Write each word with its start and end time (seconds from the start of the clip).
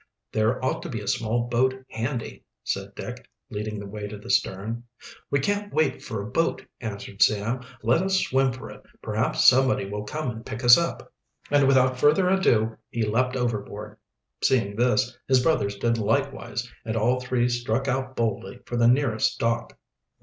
"There 0.31 0.65
ought 0.65 0.81
to 0.81 0.89
be 0.89 0.99
a 0.99 1.07
small 1.07 1.47
boat 1.47 1.75
handy," 1.91 2.43
said 2.63 2.95
Dick, 2.95 3.29
leading 3.51 3.77
the 3.79 3.85
way 3.85 4.07
to 4.07 4.17
the 4.17 4.31
stern. 4.31 4.85
"We 5.29 5.39
can't 5.39 5.71
wait 5.71 6.01
for 6.01 6.19
a 6.23 6.31
boat," 6.31 6.65
answered 6.79 7.21
Sam. 7.21 7.61
"Let 7.83 8.01
us 8.01 8.17
swim 8.19 8.51
for 8.51 8.71
it. 8.71 8.81
Perhaps 9.03 9.47
somebody 9.47 9.87
will 9.87 10.03
come 10.03 10.31
and 10.31 10.43
pick 10.43 10.63
us 10.63 10.75
up." 10.75 11.13
And 11.51 11.67
without 11.67 11.99
further 11.99 12.27
ado 12.29 12.77
he 12.89 13.03
leaped 13.05 13.35
overboard. 13.35 13.95
Seeing 14.41 14.75
this, 14.75 15.15
his 15.27 15.43
brothers 15.43 15.75
did 15.77 15.99
likewise, 15.99 16.67
and 16.83 16.97
all 16.97 17.19
three 17.19 17.47
struck 17.47 17.87
out 17.87 18.15
boldly 18.15 18.57
for 18.65 18.77
the 18.77 18.87
nearest 18.87 19.37
dock. 19.37 19.77